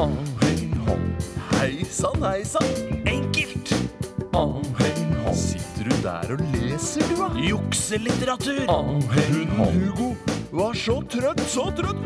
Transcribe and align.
Hei 0.00 1.84
sann, 1.84 2.22
hei 2.24 2.42
sann. 2.44 2.64
Enkelt. 3.04 3.68
Sitter 5.36 5.90
du 5.90 5.96
der 6.00 6.32
og 6.32 6.40
leser, 6.54 7.04
du, 7.10 7.18
da? 7.20 7.28
Jukselitteratur. 7.36 8.62
Hunden 8.64 9.50
Hugo 9.58 10.14
var 10.56 10.72
så 10.72 11.02
trøtt, 11.04 11.44
så 11.52 11.66
trøtt. 11.76 12.00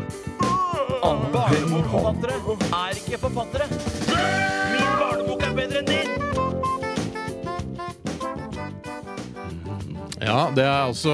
Barnebokforfattere 1.31 2.35
er 2.81 2.99
ikke 2.99 3.21
forfattere. 3.23 3.69
Ja, 10.25 10.49
det 10.55 10.63
er 10.65 10.87
altså 10.87 11.13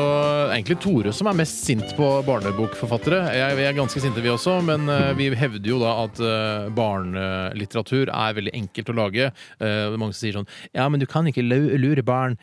egentlig 0.53 0.77
Tore 0.81 1.11
som 1.15 1.27
er 1.27 1.35
mest 1.35 1.65
sint 1.65 1.89
på 1.97 2.07
barnebokforfattere. 2.23 3.19
Jeg, 3.35 3.57
vi 3.59 3.65
er 3.67 3.75
ganske 3.75 3.99
sinte, 4.03 4.23
vi 4.23 4.31
også, 4.31 4.57
men 4.63 4.87
uh, 4.87 5.11
vi 5.17 5.27
hevder 5.35 5.67
jo 5.67 5.79
da 5.81 5.91
at 6.05 6.21
uh, 6.23 6.69
barnelitteratur 6.75 8.07
er 8.07 8.37
veldig 8.37 8.53
enkelt 8.55 8.91
å 8.93 8.95
lage. 8.95 9.31
Uh, 9.59 9.97
mange 9.99 10.15
som 10.15 10.21
sier 10.21 10.37
sånn 10.39 10.47
Ja, 10.77 10.87
men 10.87 11.03
du 11.03 11.07
kan 11.09 11.27
ikke 11.27 11.43
lure 11.43 12.05
barn. 12.07 12.37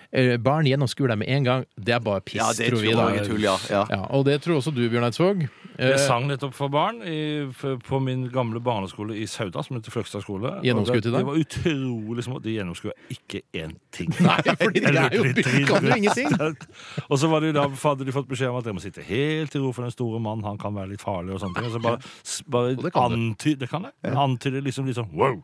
Barn 0.45 0.69
gjennomskuer 0.69 1.15
deg 1.15 1.23
med 1.23 1.33
en 1.33 1.49
gang. 1.49 1.65
Det 1.77 1.97
er 1.97 2.05
bare 2.05 2.25
piss, 2.25 2.43
Ja, 2.43 2.51
det 2.53 2.69
tror 2.69 2.85
vi. 2.85 2.93
tror 2.93 3.17
da. 3.17 3.25
tull, 3.25 3.43
ja. 3.47 3.57
ja. 3.73 3.87
Ja, 3.89 4.03
og 4.13 4.27
det 4.29 4.41
tror 4.45 4.61
også 4.61 4.75
du, 4.75 4.85
Bjørn 4.93 5.09
Eidsvåg. 5.09 5.49
Jeg 5.79 5.99
sang 6.03 6.27
nettopp 6.27 6.57
for 6.59 6.73
barn 6.75 7.01
i, 7.07 7.47
på 7.87 8.01
min 8.03 8.27
gamle 8.35 8.61
barneskole 8.65 9.15
i 9.17 9.29
Sauda, 9.31 9.63
som 9.65 9.79
heter 9.79 9.95
Fløgstad 9.95 10.25
skole. 10.27 10.57
Gjennomskuet 10.67 11.05
det, 11.07 11.13
de 11.13 11.21
det 11.21 11.29
var 11.29 11.39
utrolig 11.39 12.27
små. 12.27 12.41
De 12.43 12.57
gjennomskua 12.57 12.97
ikke 13.15 13.45
én 13.57 13.77
ting. 13.95 14.11
Nei, 14.19 14.41
fordi 14.59 14.83
det 14.83 14.95
er 14.99 15.15
jo 15.15 15.23
kan 15.69 15.87
jo 15.87 15.95
ingenting. 15.95 16.35
Og 17.11 17.19
så 17.21 17.31
var 17.31 17.45
det 17.45 17.55
da 17.57 17.67
hadde 17.69 18.07
de 18.07 18.15
fått 18.15 18.31
beskjed 18.31 18.53
om 18.53 18.59
at 18.61 18.67
dere 18.67 18.77
må 18.79 18.83
sitte 18.85 19.05
helt 19.07 19.55
i 19.55 19.63
ro 19.63 19.73
for 19.77 19.87
den 19.87 19.95
store 19.95 20.21
mannen, 20.23 20.47
han 20.47 20.59
kan 20.61 20.77
være 20.77 20.95
litt 20.95 21.05
farlig 21.05 21.37
og 21.37 21.43
sånne 21.45 21.59
ting. 21.61 21.69
Og 21.69 21.77
så 21.77 21.83
bare, 21.85 22.03
bare 22.49 22.75
Og 22.75 22.89
det 22.89 22.93
kan 22.97 23.15
anty, 23.19 23.55
Det 23.59 23.71
kan 23.71 23.89
jeg. 23.89 24.17
Antyde 24.27 24.65
liksom 24.65 24.89
litt 24.89 24.99
sånn 24.99 25.13
wow. 25.17 25.39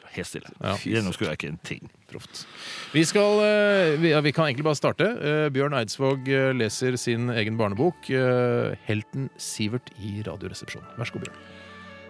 Så 0.00 0.10
Helt 0.16 0.30
stille. 0.30 0.50
Ja. 0.64 0.74
Gjennomskua 0.80 1.34
ikke 1.36 1.50
en 1.52 1.58
ting. 1.68 1.90
Proft. 2.08 2.46
Vi 2.94 3.02
skal 3.04 3.42
eh, 3.44 3.98
vi, 4.00 4.12
ja, 4.14 4.22
vi 4.24 4.32
kan 4.32 4.48
egentlig 4.48 4.64
bare 4.64 4.78
starte. 4.78 5.04
Eh, 5.04 5.48
Bjørn 5.52 5.76
Eidsvåg 5.76 6.30
eh, 6.32 6.48
leser 6.56 6.96
sin 6.96 7.28
egen 7.34 7.58
barnebok, 7.60 8.08
'Helten 8.88 9.28
Sivert' 9.36 9.92
i 10.00 10.22
Radioresepsjonen. 10.24 10.88
Vær 10.96 11.10
så 11.10 11.18
god, 11.18 11.28
Bjørn. 11.28 11.42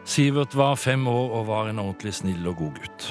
Sivert 0.08 0.54
var 0.56 0.78
fem 0.80 1.02
år 1.10 1.34
og 1.36 1.50
var 1.50 1.68
en 1.68 1.82
ordentlig 1.82 2.14
snill 2.16 2.46
og 2.48 2.62
god 2.62 2.78
gutt. 2.78 3.10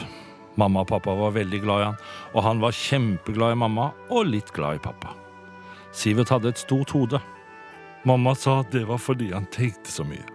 Mamma 0.58 0.82
og 0.82 0.90
pappa 0.90 1.14
var 1.14 1.36
veldig 1.36 1.60
glad 1.62 1.82
i 1.82 1.86
han, 1.92 1.98
og 2.34 2.44
han 2.48 2.64
var 2.64 2.74
kjempeglad 2.74 3.54
i 3.54 3.60
mamma 3.62 3.92
og 4.10 4.26
litt 4.32 4.50
glad 4.56 4.80
i 4.80 4.82
pappa. 4.88 5.14
Sivert 5.98 6.30
hadde 6.30 6.52
et 6.54 6.62
stort 6.62 6.94
hode. 6.94 7.20
Mamma 8.06 8.36
sa 8.38 8.60
at 8.62 8.70
det 8.72 8.86
var 8.88 9.02
fordi 9.02 9.32
han 9.34 9.48
tenkte 9.54 9.92
så 9.92 10.06
mye. 10.06 10.26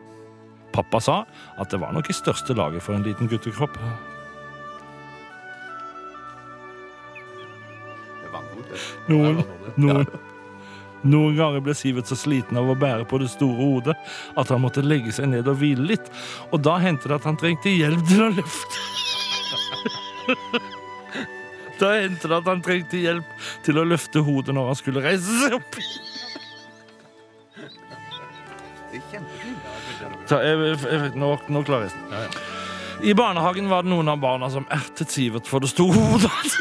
Pappa 0.75 1.01
sa 1.05 1.21
at 1.61 1.71
det 1.71 1.79
var 1.81 1.93
nok 1.95 2.11
i 2.11 2.17
største 2.17 2.57
laget 2.59 2.83
for 2.83 2.97
en 2.97 3.07
liten 3.07 3.31
guttekropp. 3.31 3.79
Noen, 9.07 9.43
noen, 9.77 10.07
noen 11.05 11.37
ganger 11.37 11.63
ble 11.63 11.75
Sivert 11.77 12.09
så 12.11 12.17
sliten 12.19 12.59
av 12.59 12.71
å 12.73 12.79
bære 12.79 13.07
på 13.11 13.21
det 13.21 13.31
store 13.31 13.59
hodet 13.59 13.97
at 14.39 14.53
han 14.53 14.63
måtte 14.65 14.85
legge 14.85 15.13
seg 15.15 15.29
ned 15.31 15.51
og 15.51 15.61
hvile 15.61 15.85
litt, 15.93 16.13
og 16.51 16.63
da 16.65 16.79
hendte 16.83 17.11
det 17.11 17.21
at 17.21 17.29
han 17.29 17.39
trengte 17.39 17.75
hjelp 17.75 18.07
til 18.09 18.27
å 18.27 18.31
løfte. 18.41 18.77
Da 21.83 21.89
hendte 21.99 22.29
det 22.31 22.37
at 22.39 22.47
han 22.47 22.61
trengte 22.63 23.01
hjelp 23.03 23.27
til 23.67 23.81
å 23.81 23.85
løfte 23.91 24.23
hodet 24.23 24.55
når 24.55 24.69
han 24.71 24.79
skulle 24.79 25.03
reise 25.03 25.39
seg 25.43 25.57
opp. 25.59 25.79
Ta, 30.29 30.39
jeg, 30.45 30.77
jeg, 30.79 31.13
nå, 31.19 31.33
nå 31.51 31.63
klarer 31.67 31.89
jeg 31.89 31.95
det. 32.13 32.43
I 33.11 33.15
barnehagen 33.19 33.67
var 33.73 33.83
det 33.83 33.91
noen 33.91 34.13
av 34.13 34.21
barna 34.23 34.47
som 34.53 34.67
ertet 34.71 35.11
Sivert 35.11 35.49
for 35.51 35.65
det 35.65 35.73
store 35.73 35.97
hodet 35.99 36.31
hans. 36.31 36.55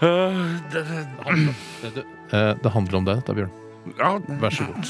Det- 0.00 0.70
det- 0.70 1.08
Det, 1.94 2.04
eh, 2.32 2.54
det 2.62 2.70
handler 2.72 2.98
om 2.98 3.04
deg, 3.04 3.16
dette, 3.16 3.34
Bjørn. 3.34 3.50
Ja, 3.98 4.18
Vær 4.18 4.50
så 4.50 4.64
god. 4.66 4.84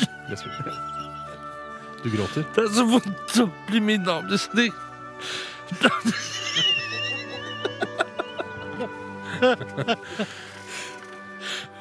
Du 2.03 2.11
gråter. 2.11 2.45
Det 2.55 2.65
er 2.65 2.73
så 2.75 2.85
vondt 2.89 3.37
å 3.39 3.47
bli 3.69 3.81
minnet 3.81 4.11
om 4.11 4.27
det 4.31 4.39
slik. 4.43 4.75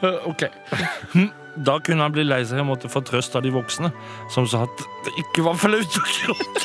OK. 0.01 0.43
Da 1.65 1.79
kunne 1.83 2.05
han 2.05 2.13
bli 2.15 2.23
lei 2.25 2.41
seg 2.47 2.61
og 2.63 2.69
måtte 2.71 2.89
få 2.91 3.01
trøst 3.05 3.35
av 3.37 3.43
de 3.45 3.51
voksne, 3.53 3.91
som 4.33 4.47
sa 4.49 4.63
at 4.67 4.85
det 5.07 5.13
ikke 5.25 5.45
var 5.45 5.55
flaut 5.59 5.97
å 5.99 6.03
gråte. 6.15 6.61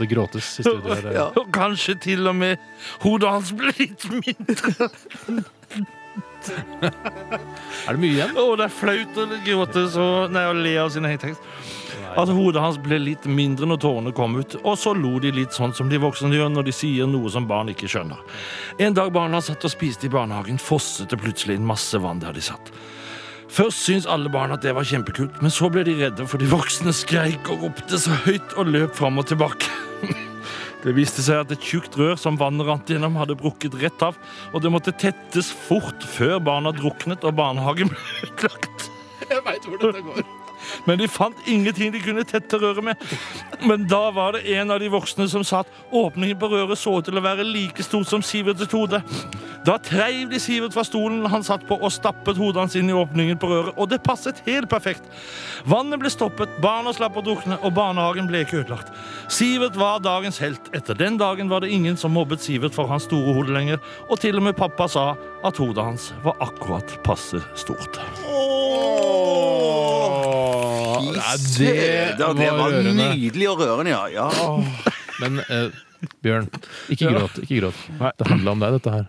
Det 0.00 0.06
gråtes 0.08 0.46
i 0.60 0.64
studio. 0.64 0.96
Ja. 1.12 1.26
Og 1.36 1.50
kanskje 1.52 1.94
til 2.00 2.28
og 2.30 2.36
med 2.38 2.60
hodet 3.02 3.28
hans 3.34 3.50
ble 3.56 3.74
litt 3.76 4.06
mindre. 4.14 4.88
Er 7.86 7.92
det 7.94 8.00
mye 8.00 8.14
igjen? 8.14 8.32
Å, 8.38 8.46
det 8.58 8.66
er 8.66 8.72
flaut 8.72 9.18
å 9.20 9.26
gråte 9.44 9.84
så 9.92 10.06
Nei, 10.32 10.46
å 10.48 10.56
le 10.56 10.74
av 10.82 10.90
sin 10.94 11.06
egen 11.08 11.20
tekst. 11.20 11.44
At 12.18 12.30
hodet 12.34 12.62
hans 12.62 12.78
ble 12.82 12.98
litt 12.98 13.26
mindre 13.30 13.68
når 13.70 13.78
tårene 13.84 14.12
kom 14.16 14.34
ut, 14.40 14.56
og 14.64 14.78
så 14.80 14.92
lo 14.96 15.18
de 15.22 15.30
litt 15.34 15.54
sånn 15.54 15.74
som 15.76 15.90
de 15.90 16.00
voksne 16.02 16.32
gjør 16.34 16.50
når 16.50 16.66
de 16.66 16.74
sier 16.74 17.06
noe 17.10 17.30
som 17.30 17.46
barn 17.46 17.70
ikke 17.70 17.90
skjønner. 17.90 18.18
En 18.82 18.96
dag 18.96 19.12
barna 19.14 19.38
satt 19.44 19.66
og 19.66 19.72
spiste 19.72 20.08
i 20.08 20.12
barnehagen, 20.12 20.58
fosset 20.58 21.12
det 21.12 21.20
plutselig 21.22 21.60
inn 21.60 21.68
masse 21.68 22.00
vann 22.02 22.22
der 22.22 22.34
de 22.34 22.42
satt. 22.42 22.72
Først 23.50 23.82
syntes 23.82 24.08
alle 24.10 24.30
barn 24.30 24.54
at 24.54 24.62
det 24.62 24.74
var 24.74 24.86
kjempekult, 24.86 25.38
men 25.42 25.54
så 25.54 25.70
ble 25.70 25.84
de 25.86 25.96
redde 26.02 26.26
for 26.30 26.42
de 26.42 26.50
voksne 26.50 26.94
skreik 26.94 27.50
og 27.50 27.66
ropte 27.66 27.98
så 27.98 28.18
høyt 28.26 28.58
og 28.58 28.74
løp 28.74 28.98
fram 28.98 29.22
og 29.22 29.30
tilbake. 29.30 29.70
Det 30.80 30.94
viste 30.96 31.20
seg 31.20 31.42
at 31.42 31.50
et 31.52 31.66
tjukt 31.66 31.96
rør 32.00 32.16
som 32.16 32.38
vannet 32.40 32.64
rant 32.64 32.88
gjennom, 32.88 33.18
hadde 33.20 33.36
brukket 33.36 33.76
rett 33.82 34.00
av, 34.04 34.16
og 34.54 34.64
det 34.64 34.72
måtte 34.72 34.94
tettes 34.96 35.50
fort 35.68 36.06
før 36.16 36.38
barna 36.40 36.72
druknet 36.72 37.26
og 37.28 37.36
barnehagen 37.36 37.92
ble 37.92 38.20
utlagt. 38.30 38.88
Jeg 39.28 39.44
veit 39.44 39.68
hvor 39.68 39.82
dette 39.82 40.04
går. 40.06 40.39
Men 40.86 41.00
de 41.00 41.08
fant 41.10 41.36
ingenting 41.46 41.92
de 41.94 42.02
kunne 42.04 42.24
tette 42.28 42.60
røret 42.60 42.84
med. 42.84 43.04
Men 43.66 43.86
da 43.90 44.06
var 44.14 44.36
det 44.36 44.46
en 44.56 44.70
av 44.70 44.80
de 44.80 44.90
voksne 44.92 45.28
som 45.30 45.44
sa 45.46 45.64
at 45.64 45.78
åpningen 45.92 46.38
på 46.40 46.50
røret 46.52 46.78
så 46.78 46.98
ut 46.98 47.06
til 47.08 47.18
å 47.18 47.24
være 47.24 47.46
like 47.46 47.84
stor 47.86 48.06
som 48.08 48.24
Siverts 48.24 48.72
hode. 48.72 49.02
Da 49.66 49.76
treiv 49.76 50.30
de 50.30 50.38
Sivert 50.40 50.72
fra 50.72 50.84
stolen 50.86 51.26
han 51.28 51.44
satt 51.44 51.66
på 51.68 51.76
og 51.76 51.92
stappet 51.92 52.38
hodet 52.40 52.62
hans 52.62 52.76
inn 52.78 52.88
i 52.88 52.96
åpningen 52.96 53.38
på 53.40 53.50
røret, 53.50 53.76
og 53.76 53.90
det 53.92 54.00
passet 54.04 54.40
helt 54.46 54.70
perfekt. 54.72 55.04
Vannet 55.68 56.00
ble 56.00 56.12
stoppet, 56.12 56.54
barna 56.64 56.94
slapp 56.96 57.18
å 57.20 57.24
drukne, 57.24 57.58
og 57.60 57.74
barnehagen 57.76 58.30
ble 58.30 58.44
ikke 58.44 58.62
ødelagt. 58.62 58.92
Sivert 59.28 59.76
var 59.80 60.00
dagens 60.04 60.40
helt. 60.40 60.72
Etter 60.76 60.96
den 60.96 61.20
dagen 61.20 61.52
var 61.52 61.60
det 61.60 61.74
ingen 61.76 62.00
som 62.00 62.16
mobbet 62.16 62.40
Sivert 62.44 62.76
for 62.76 62.88
hans 62.88 63.08
store 63.08 63.36
hode 63.36 63.52
lenger, 63.56 63.82
og 64.08 64.22
til 64.22 64.40
og 64.40 64.48
med 64.48 64.56
pappa 64.56 64.88
sa 64.88 65.10
at 65.44 65.60
hodet 65.60 65.84
hans 65.84 66.10
var 66.24 66.40
akkurat 66.40 66.96
passe 67.04 67.42
stort. 67.58 68.00
Ja, 71.04 71.36
Det, 71.58 71.70
det 72.18 72.26
var 72.26 72.70
rørende. 72.72 72.94
nydelig 73.14 73.48
og 73.50 73.60
rørende, 73.62 73.90
ja. 73.90 74.02
ja. 74.14 74.26
Men 75.20 75.40
eh, 75.48 75.70
Bjørn, 76.24 76.46
ikke 76.92 77.10
gråt. 77.12 77.40
Ikke 77.44 77.60
gråt. 77.60 77.80
Det 78.18 78.28
handla 78.30 78.54
om 78.56 78.62
deg, 78.62 78.76
dette 78.78 78.94
her. 78.94 79.08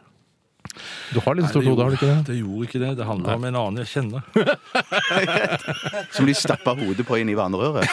Du 1.11 1.19
har 1.19 1.35
litt 1.35 1.49
stort 1.51 1.65
hode, 1.67 1.83
har 1.83 1.91
du 1.91 1.97
ikke 1.97 2.07
det? 2.09 2.19
Det 2.29 2.35
gjorde 2.39 2.67
ikke 2.67 2.79
det. 2.81 2.91
Det 2.99 3.05
handler 3.07 3.35
om 3.35 3.45
en 3.49 3.57
annen 3.61 3.81
jeg 3.83 3.89
kjenner. 3.91 4.21
Som 6.15 6.27
de 6.29 6.35
stappa 6.37 6.73
hodet 6.77 7.05
på 7.07 7.17
inn 7.19 7.31
i 7.31 7.35
vannrøret. 7.37 7.87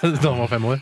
Da 0.00 0.30
han 0.30 0.38
var 0.40 0.48
fem 0.50 0.64
år. 0.70 0.80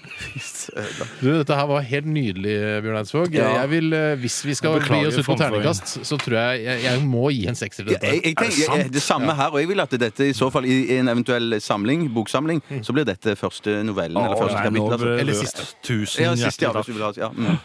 Du, 1.21 1.29
dette 1.33 1.57
her 1.59 1.67
var 1.71 1.85
helt 1.89 2.09
nydelig, 2.13 2.55
Bjørn 2.85 3.01
Eidsvåg. 3.01 3.35
Ja. 3.35 3.49
Jeg 3.63 3.73
vil, 3.73 3.93
eh, 3.97 4.15
Hvis 4.23 4.39
vi 4.47 4.55
skal 4.59 4.77
Jeg 4.79 4.87
bli 4.87 5.01
oss 5.09 5.19
ut 5.19 5.27
på 5.27 5.37
terningkast, 5.41 5.97
så 6.07 6.19
tror 6.21 6.39
jeg 6.39 6.63
jeg, 6.69 6.85
jeg 6.85 7.03
må 7.09 7.25
gi 7.35 7.47
en 7.51 7.59
sekser 7.59 7.85
til 7.87 7.95
Jeg, 7.97 8.03
dette. 8.03 8.15
jeg 8.29 8.37
tenker, 8.39 8.79
jeg, 8.85 8.93
det 8.95 9.03
samme 9.05 9.35
her, 9.39 9.51
og 9.55 9.59
jeg 9.63 9.71
vil 9.73 9.85
at 9.85 9.99
dette 10.05 10.31
i 10.31 10.37
så 10.37 10.51
fall 10.55 10.69
i 10.69 10.79
en 10.99 11.11
eventuell 11.11 11.59
samling, 11.65 12.07
boksamling, 12.15 12.63
så 12.85 12.95
blir 12.95 13.09
dette 13.09 13.35
første 13.41 13.81
novellen 13.87 14.21
eller 14.23 14.39
første 14.39 14.63
kapittel. 14.63 14.95
Altså. 14.95 15.13
Eller 15.25 15.43
siste. 15.43 15.69
Tusen 15.83 16.25
Ja, 16.29 16.35
siste, 16.39 16.67
ja, 16.69 16.73
hvis 16.77 16.91
du 16.91 16.97
vil 16.97 17.07
ha 17.07 17.13
ja. 17.19 17.31
mm. 17.35 17.59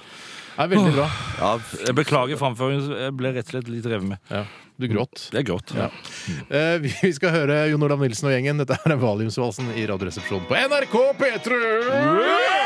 Det 0.54 0.66
er 0.66 0.70
veldig 0.76 0.92
bra. 0.94 1.08
ja. 1.40 1.54
Jeg 1.88 1.96
beklager 1.98 2.38
framføringen. 2.38 2.92
Jeg 3.06 3.16
ble 3.18 3.32
rett 3.34 3.48
og 3.50 3.56
slett 3.56 3.72
litt 3.74 3.88
revet 3.90 4.06
med. 4.14 4.22
Ja. 4.30 4.44
Du 4.82 4.88
gråt. 4.90 5.28
Jeg 5.34 5.46
gråt. 5.46 5.74
Ja. 5.78 5.90
Eh, 6.50 6.78
vi 6.82 6.90
vi 7.02 7.12
skal 7.14 7.34
høre 7.36 7.60
Jon 7.70 7.84
Olav 7.86 8.02
Nilsen 8.02 8.30
og 8.30 8.34
gjengen. 8.36 8.62
Dette 8.62 8.78
er 8.86 8.98
Valiumsvalsen 9.02 9.70
i 9.78 9.86
Radioresepsjonen 9.90 10.46
på 10.50 10.58
NRK 10.58 10.98
P3! 11.22 12.63